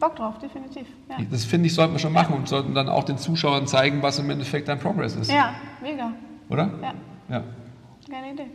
[0.00, 0.86] Bock drauf, definitiv.
[1.08, 4.02] Ja, Das finde ich, sollten wir schon machen und sollten dann auch den Zuschauern zeigen,
[4.02, 5.30] was im Endeffekt dein Progress ist.
[5.30, 6.12] ja mega.
[6.48, 6.70] Oder?
[6.82, 6.94] Ja,
[7.28, 7.44] Ja.
[8.10, 8.46] geile Idee.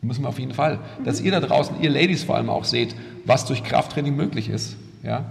[0.00, 0.78] Müssen wir auf jeden Fall.
[1.04, 4.76] Dass ihr da draußen, ihr Ladies vor allem auch seht, was durch Krafttraining möglich ist.
[5.02, 5.24] Ja?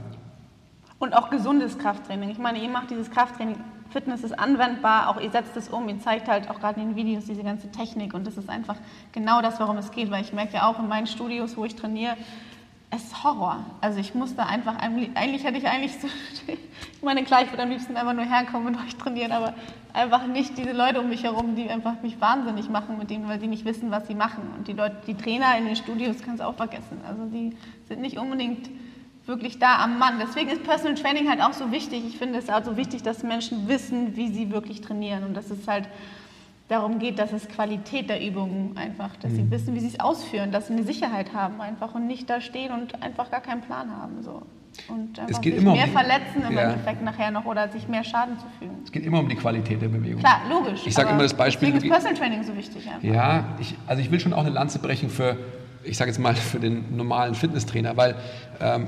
[0.99, 2.29] Und auch gesundes Krafttraining.
[2.31, 3.55] Ich meine, ihr macht dieses Krafttraining,
[3.89, 6.95] Fitness ist anwendbar, auch ihr setzt es um, ihr zeigt halt auch gerade in den
[6.95, 8.75] Videos diese ganze Technik und das ist einfach
[9.11, 11.75] genau das, worum es geht, weil ich merke ja auch in meinen Studios, wo ich
[11.75, 12.15] trainiere,
[12.89, 13.65] es ist Horror.
[13.81, 16.07] Also ich musste einfach, eigentlich hätte ich eigentlich so,
[16.47, 19.53] ich meine, klar, ich würde am liebsten einfach nur herkommen und euch trainieren, aber
[19.93, 23.39] einfach nicht diese Leute um mich herum, die einfach mich wahnsinnig machen mit denen, weil
[23.39, 24.43] die nicht wissen, was sie machen.
[24.57, 27.01] Und die Leute, die Trainer in den Studios, kannst du auch vergessen.
[27.07, 28.69] Also die sind nicht unbedingt
[29.27, 30.15] wirklich da am Mann.
[30.19, 32.03] Deswegen ist Personal Training halt auch so wichtig.
[32.07, 35.49] Ich finde es auch so wichtig, dass Menschen wissen, wie sie wirklich trainieren und dass
[35.51, 35.87] es halt
[36.69, 40.51] darum geht, dass es Qualität der Übungen einfach, dass sie wissen, wie sie es ausführen,
[40.51, 43.89] dass sie eine Sicherheit haben einfach und nicht da stehen und einfach gar keinen Plan
[43.95, 44.21] haben.
[44.21, 44.41] So.
[44.89, 46.61] Und einfach geht sich immer um mehr die- verletzen im Ja.
[46.63, 48.75] Endeffekt nachher noch oder sich mehr Schaden zu fügen.
[48.83, 50.19] Es geht immer um die Qualität der Bewegung.
[50.19, 50.81] Klar, logisch.
[50.85, 53.01] Ich sage immer das Beispiel, Deswegen ist Personal Training so wichtig einfach.
[53.03, 55.37] Ja, ich, also ich will schon auch eine Lanze brechen für,
[55.83, 58.15] ich sage jetzt mal, für den normalen Fitnesstrainer, weil
[58.59, 58.87] ähm,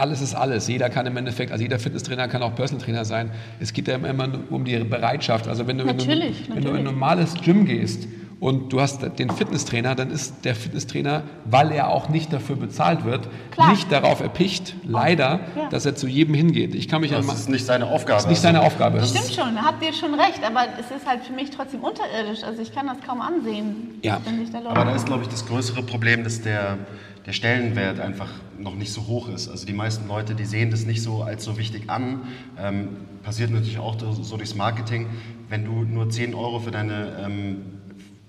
[0.00, 0.66] alles ist alles.
[0.68, 3.30] Jeder kann im Endeffekt, also jeder Fitnesstrainer kann auch Personal Trainer sein.
[3.60, 5.46] Es geht ja immer nur um die Bereitschaft.
[5.46, 6.84] Also wenn du, wenn du, Natürlich, wenn du in ein natürlich.
[6.92, 8.08] normales Gym gehst
[8.40, 13.04] und du hast den Fitnesstrainer, dann ist der Fitnesstrainer, weil er auch nicht dafür bezahlt
[13.04, 13.70] wird, Klar.
[13.70, 15.68] nicht darauf erpicht, leider, Ja.
[15.68, 16.74] dass er zu jedem hingeht.
[16.74, 18.14] Ich kann mich an Das ist nicht seine Aufgabe.
[18.16, 18.98] Das ist nicht seine Aufgabe.
[18.98, 21.80] Das Stimmt schon, da habt ihr schon recht, aber es ist halt für mich trotzdem
[21.80, 22.42] unterirdisch.
[22.42, 24.18] Also ich kann das kaum ansehen, Ja.
[24.24, 24.70] da Leute...
[24.70, 26.78] aber da ist, glaube ich, das größere Problem, dass der,
[27.26, 29.48] der Stellenwert einfach noch nicht so hoch ist.
[29.48, 32.22] Also die meisten Leute, die sehen das nicht so als so wichtig an.
[32.58, 32.88] Ähm,
[33.22, 35.06] passiert natürlich auch so durchs Marketing.
[35.48, 37.56] Wenn du nur 10 Euro für deine ähm,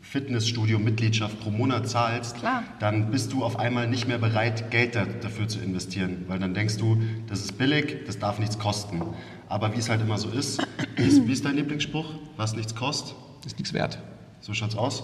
[0.01, 2.63] Fitnessstudio-Mitgliedschaft pro Monat zahlst, Klar.
[2.79, 6.25] dann bist du auf einmal nicht mehr bereit, Geld da, dafür zu investieren.
[6.27, 9.01] Weil dann denkst du, das ist billig, das darf nichts kosten.
[9.47, 12.13] Aber wie es halt immer so ist, ist wie ist dein Lieblingsspruch?
[12.35, 13.99] Was nichts kostet, ist nichts wert.
[14.41, 15.03] so schaut's aus.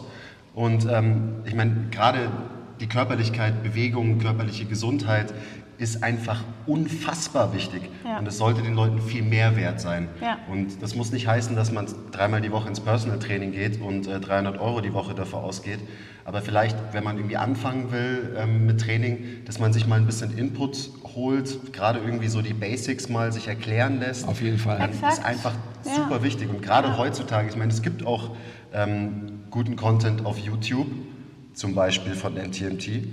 [0.54, 2.32] Und ähm, ich meine, gerade
[2.79, 5.33] die Körperlichkeit, Bewegung, körperliche Gesundheit
[5.79, 7.83] ist einfach unfassbar wichtig.
[8.03, 8.17] Ja.
[8.17, 10.07] Und es sollte den Leuten viel mehr wert sein.
[10.21, 10.39] Ja.
[10.51, 14.07] Und das muss nicht heißen, dass man dreimal die Woche ins Personal Training geht und
[14.07, 15.79] äh, 300 Euro die Woche dafür ausgeht.
[16.25, 20.05] Aber vielleicht, wenn man irgendwie anfangen will ähm, mit Training, dass man sich mal ein
[20.07, 24.27] bisschen Input holt, gerade irgendwie so die Basics mal sich erklären lässt.
[24.27, 24.81] Auf jeden Fall.
[24.81, 25.13] Exakt.
[25.13, 25.53] ist einfach
[25.85, 25.93] Ja.
[25.95, 26.49] super wichtig.
[26.49, 28.31] Und gerade heutzutage, ich meine, es gibt auch
[28.73, 30.87] ähm, guten Content auf YouTube,
[31.58, 33.08] zum Beispiel von NTMT.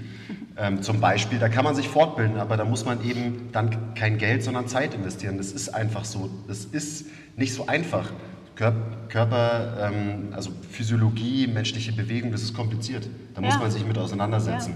[0.56, 4.18] Ähm, zum Beispiel, da kann man sich fortbilden, aber da muss man eben dann kein
[4.18, 5.36] Geld, sondern Zeit investieren.
[5.38, 6.30] Das ist einfach so.
[6.46, 8.12] Das ist nicht so einfach.
[8.56, 8.74] Kör-
[9.08, 13.08] Körper, ähm, also Physiologie, menschliche Bewegung, das ist kompliziert.
[13.34, 13.60] Da muss Ja.
[13.60, 14.74] man sich mit auseinandersetzen.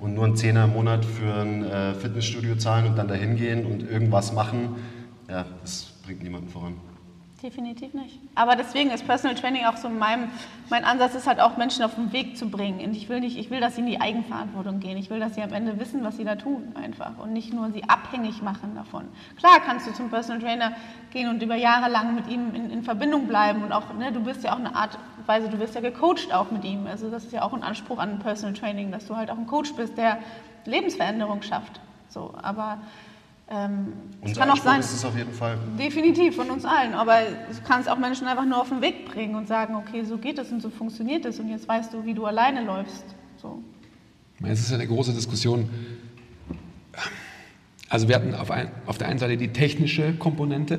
[0.00, 3.66] Und nur einen Zehner im Monat für ein äh, Fitnessstudio zahlen und dann dahin gehen
[3.66, 4.76] und irgendwas machen,
[5.28, 6.74] ja, das bringt niemanden voran.
[7.42, 8.18] Definitiv nicht.
[8.34, 10.30] Aber deswegen ist Personal Training auch so mein,
[10.68, 12.84] mein Ansatz ist halt auch Menschen auf den Weg zu bringen.
[12.84, 14.98] Und ich will nicht, ich will, dass sie in die Eigenverantwortung gehen.
[14.98, 17.70] Ich will, dass sie am Ende wissen, was sie da tun einfach und nicht nur
[17.70, 19.08] sie abhängig machen davon.
[19.38, 20.72] Klar kannst du zum Personal Trainer
[21.12, 24.20] gehen und über Jahre lang mit ihm in, in Verbindung bleiben und auch, ne, du
[24.20, 26.86] bist ja auch eine Art Weise, du wirst ja gecoacht auch mit ihm.
[26.86, 29.46] Also das ist ja auch ein Anspruch an Personal Training, dass du halt auch ein
[29.46, 30.18] Coach bist, der
[30.66, 31.80] Lebensveränderung schafft.
[32.10, 32.78] So, aber
[33.50, 35.58] ähm, es Unser kann auch sein, ist es auf jeden Fall.
[35.76, 36.94] Definitiv, von uns allen.
[36.94, 40.18] Aber du kannst auch Menschen einfach nur auf den Weg bringen und sagen, okay, so
[40.18, 43.04] geht es und so funktioniert es und jetzt weißt du, wie du alleine läufst.
[43.36, 43.60] So.
[44.44, 45.68] Es ist ja eine große Diskussion.
[47.88, 50.78] Also wir hatten auf, ein, auf der einen Seite die technische Komponente,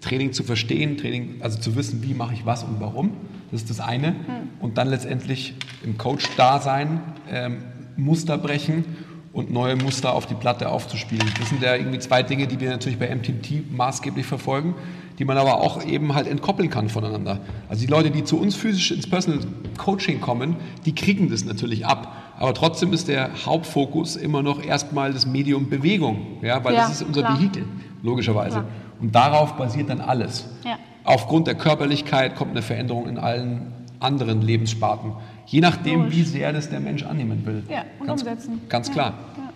[0.00, 3.12] Training zu verstehen, Training, also zu wissen, wie mache ich was und warum.
[3.52, 4.16] Das ist das eine.
[4.60, 7.62] Und dann letztendlich im Coach-Dasein ähm,
[7.96, 8.84] Muster brechen
[9.32, 11.24] und neue Muster auf die Platte aufzuspielen.
[11.38, 14.74] Das sind ja irgendwie zwei Dinge, die wir natürlich bei MTMT maßgeblich verfolgen,
[15.18, 17.38] die man aber auch eben halt entkoppeln kann voneinander.
[17.68, 19.40] Also die Leute, die zu uns physisch ins Personal
[19.78, 22.12] Coaching kommen, die kriegen das natürlich ab.
[22.38, 26.92] Aber trotzdem ist der Hauptfokus immer noch erstmal das Medium Bewegung, ja, weil Ja, das
[26.92, 27.38] ist unser klar.
[27.38, 27.64] Vehikel,
[28.02, 28.60] logischerweise.
[28.60, 28.66] Klar.
[29.00, 30.48] Und darauf basiert dann alles.
[30.64, 30.78] Ja.
[31.04, 35.12] Aufgrund der Körperlichkeit kommt eine Veränderung in allen anderen Lebenssparten.
[35.46, 36.16] Je nachdem, Logisch.
[36.16, 37.62] wie sehr das der Mensch annehmen will.
[37.68, 38.60] Ja, und ganz, umsetzen.
[38.68, 39.14] Ganz Ja, klar.
[39.36, 39.52] Ja.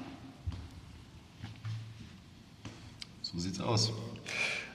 [3.22, 3.92] So sieht's aus.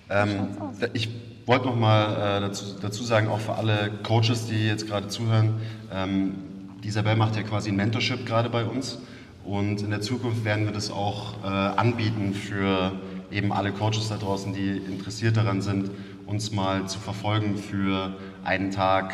[0.09, 0.47] Ähm,
[0.79, 1.09] da- ich
[1.45, 5.55] wollte noch mal äh, dazu, dazu sagen, auch für alle Coaches, die jetzt gerade zuhören,
[5.93, 6.35] ähm,
[6.83, 8.99] Isabel macht ja quasi ein Mentorship gerade bei uns
[9.43, 12.93] und in der Zukunft werden wir das auch äh, anbieten für
[13.31, 15.91] eben alle Coaches da draußen, die interessiert daran sind,
[16.25, 19.13] uns mal zu verfolgen für einen Tag,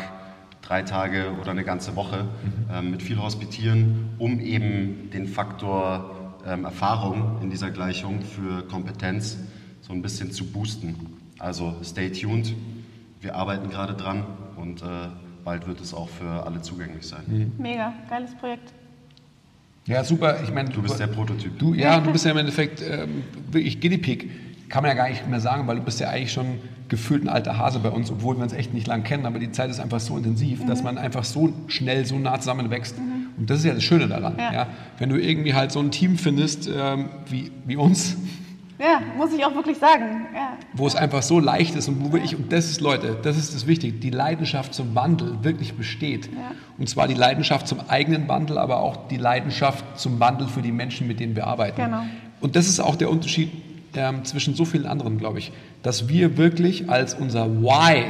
[0.66, 2.26] drei Tage oder eine ganze Woche
[2.72, 9.38] ähm, mit viel Hospitieren, um eben den Faktor ähm, Erfahrung in dieser Gleichung für Kompetenz
[9.80, 10.96] so ein bisschen zu boosten.
[11.38, 12.54] Also stay tuned.
[13.20, 14.24] Wir arbeiten gerade dran
[14.56, 14.86] und äh,
[15.44, 17.52] bald wird es auch für alle zugänglich sein.
[17.58, 18.72] Mega, geiles Projekt.
[19.86, 20.42] Ja, super.
[20.42, 21.56] Ich meine, Du bist der Prototyp.
[21.60, 24.28] Du, ja, du bist ja im Endeffekt ähm, wirklich Guinea Pig.
[24.68, 27.28] Kann man ja gar nicht mehr sagen, weil du bist ja eigentlich schon gefühlt ein
[27.28, 29.26] alter Hase bei uns, obwohl wir uns echt nicht lang kennen.
[29.26, 32.96] Aber die Zeit ist einfach so intensiv, dass man einfach so schnell, so nah zusammenwächst.
[33.36, 34.34] Und das ist ja das Schöne daran.
[34.38, 34.52] Ja.
[34.52, 34.66] Ja.
[34.98, 38.16] Wenn du irgendwie halt so ein Team findest ähm, wie, wie uns,
[38.78, 40.26] Ja, muss ich auch wirklich sagen.
[40.34, 40.58] Ja.
[40.74, 43.54] wo es einfach so leicht ist und wo wirklich, und das ist, Leute, das ist
[43.54, 46.26] das Wichtige, die Leidenschaft zum Wandel wirklich besteht.
[46.26, 46.52] Ja.
[46.76, 50.72] Und zwar die Leidenschaft zum eigenen Wandel, aber auch die Leidenschaft zum Wandel für die
[50.72, 51.82] Menschen, mit denen wir arbeiten.
[51.82, 52.02] Genau.
[52.40, 53.50] Und das ist auch der Unterschied
[53.96, 58.04] ähm, zwischen so vielen anderen, glaube ich, dass wir wirklich als unser Why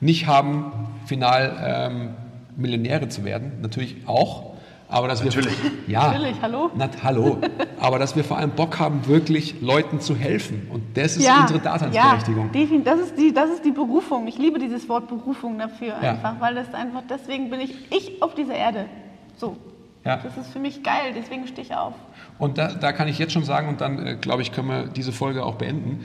[0.00, 0.72] nicht haben,
[1.06, 1.56] final
[1.92, 2.08] ähm,
[2.56, 4.56] Millionäre zu werden, natürlich auch,
[4.88, 5.50] aber dass Natürlich.
[5.62, 6.70] wir ja, Natürlich, hallo?
[6.76, 7.38] Na, hallo,
[7.80, 11.58] aber dass wir vor allem Bock haben, wirklich Leuten zu helfen und das ist unsere
[11.58, 12.46] Daseinsberechtigung.
[12.46, 12.84] Ja, definitiv.
[12.84, 14.28] Das ist, die, das ist die Berufung.
[14.28, 16.10] Ich liebe dieses Wort Berufung dafür Ja.
[16.10, 18.86] einfach, weil das einfach, deswegen bin ich ich auf dieser Erde.
[19.36, 19.56] So.
[20.06, 20.20] Ja.
[20.22, 21.94] Das ist für mich geil, deswegen stehe ich auf.
[22.38, 24.86] Und da, da kann ich jetzt schon sagen, und dann äh, glaube ich, können wir
[24.86, 26.04] diese Folge auch beenden.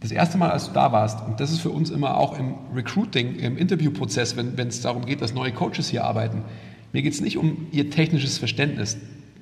[0.00, 2.54] Das erste Mal, als du da warst, und das ist für uns immer auch im
[2.74, 6.44] Recruiting, im Interviewprozess, wenn es darum geht, dass neue Coaches hier arbeiten,
[6.92, 8.98] mir geht es nicht um ihr technisches Verständnis,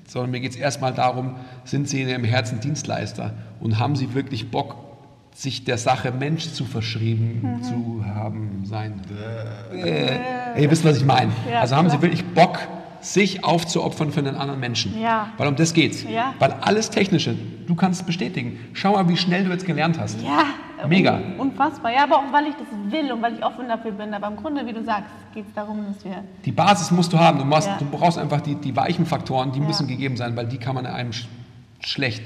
[0.07, 4.15] sondern mir geht es erstmal darum, sind sie in ihrem Herzen Dienstleister und haben sie
[4.15, 4.77] wirklich Bock,
[5.35, 9.03] sich der Sache Mensch zu verschrieben zu haben, sein.
[9.75, 11.31] Äh, ihr wisst, was ich meine.
[11.51, 12.03] Ja, also haben sie klar.
[12.03, 12.59] wirklich Bock,
[13.13, 14.99] sich aufzuopfern für einen anderen Menschen.
[15.01, 15.29] Ja.
[15.37, 16.03] Weil um das geht's.
[16.05, 16.35] Ja.
[16.39, 18.59] Weil alles Technische, du kannst es bestätigen.
[18.73, 20.21] Schau mal, wie schnell du jetzt gelernt hast.
[20.23, 20.45] Ja,
[20.89, 21.17] Mega.
[21.17, 21.93] un- Unfassbar.
[21.93, 24.13] Ja, aber auch weil ich das will und weil ich offen dafür bin.
[24.13, 26.23] Aber im Grunde, wie du sagst, geht es darum, dass wir.
[26.45, 27.39] Die Basis musst du haben.
[27.39, 27.77] Du, machst, Ja.
[27.79, 29.67] du brauchst einfach die, die weichen Faktoren, die Ja.
[29.67, 31.27] müssen gegeben sein, weil die kann man einem sch
[31.81, 32.23] schlecht,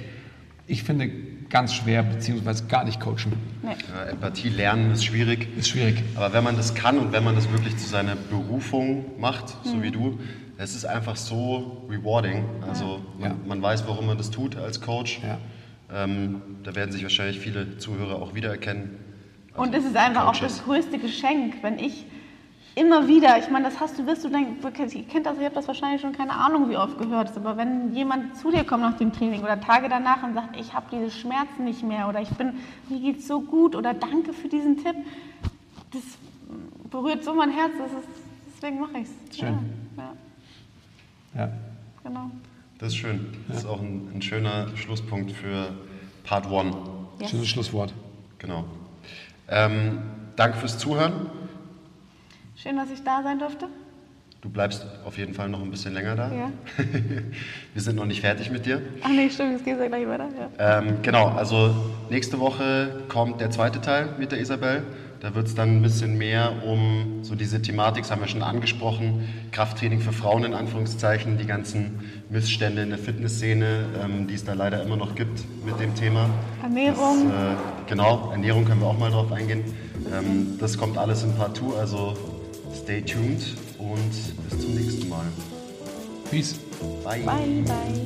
[0.66, 1.10] ich finde,
[1.50, 3.32] ganz schwer beziehungsweise gar nicht coachen.
[3.62, 3.70] Nee.
[3.92, 5.48] Ja, Empathie lernen ist schwierig.
[5.58, 6.02] Ist schwierig.
[6.14, 9.74] Aber wenn man das kann und wenn man das wirklich zu seiner Berufung macht, so
[9.74, 9.82] Mhm.
[9.82, 10.18] wie du,
[10.62, 12.44] es ist einfach so rewarding.
[12.68, 13.36] Also man, Ja.
[13.46, 15.20] man weiß, warum man das tut als Coach.
[15.22, 15.38] Ja.
[16.04, 18.90] Ähm, da werden sich wahrscheinlich viele Zuhörer auch wiedererkennen.
[19.52, 20.56] Also Und es ist einfach auch Coaches.
[20.58, 22.04] das größte Geschenk, wenn ich
[22.76, 25.56] immer wieder, ich meine, das hast du, wirst du denken, ihr kennt das, ihr habt
[25.56, 28.96] das wahrscheinlich schon keine Ahnung, wie oft gehört, aber wenn jemand zu dir kommt nach
[28.98, 32.28] dem Training oder Tage danach und sagt, ich habe diese Schmerzen nicht mehr oder ich
[32.30, 32.52] bin,
[32.88, 34.94] mir geht's so gut oder danke für diesen Tipp,
[35.92, 36.02] das
[36.90, 38.08] berührt so mein Herz, das ist,
[38.54, 39.38] deswegen mache ich es.
[39.38, 39.48] Schön.
[39.48, 39.58] Ja,
[41.34, 41.50] Ja.
[42.02, 42.30] genau.
[42.78, 43.26] Das ist schön.
[43.48, 45.74] Das ist auch ein, ein schöner Schlusspunkt für
[46.24, 46.74] Part 1.
[47.20, 47.30] Yes.
[47.30, 47.92] Schönes Schlusswort.
[48.38, 48.64] Genau.
[49.48, 49.98] Ähm,
[50.36, 51.26] danke fürs Zuhören.
[52.56, 53.68] Schön, dass ich da sein durfte.
[54.40, 56.32] Du bleibst auf jeden Fall noch ein bisschen länger da.
[56.32, 56.50] Ja.
[57.74, 58.80] Wir sind noch nicht fertig mit dir.
[59.02, 60.28] Ach nee, stimmt, es geht ja gleich weiter.
[60.58, 60.78] Ja.
[60.78, 61.74] Ähm, genau, also
[62.08, 64.82] nächste Woche kommt der zweite Teil mit der Isabel.
[65.20, 68.42] Da wird es dann ein bisschen mehr um so diese Thematik, das haben wir schon
[68.42, 74.44] angesprochen, Krafttraining für Frauen in Anführungszeichen, die ganzen Missstände in der Fitnessszene, ähm, die es
[74.44, 76.30] da leider immer noch gibt mit dem Thema.
[76.62, 77.28] Ernährung.
[77.28, 77.56] Das, äh,
[77.86, 79.62] genau, Ernährung können wir auch mal drauf eingehen.
[80.10, 82.16] Ähm, das kommt alles in Part 2, also
[82.74, 83.42] stay tuned
[83.78, 85.26] und bis zum nächsten Mal.
[86.30, 86.54] Peace.
[87.04, 87.20] Bye.
[87.24, 88.00] Bye, bye.